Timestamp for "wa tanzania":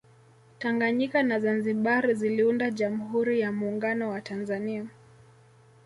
4.09-4.85